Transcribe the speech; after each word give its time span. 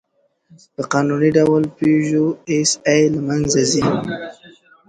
په 0.73 0.81
قانوني 0.91 1.29
ډول 1.37 1.63
«پيژو 1.77 2.25
ایسآی» 2.55 3.03
له 3.13 3.19
منځه 3.27 3.61
ځي. 3.71 3.83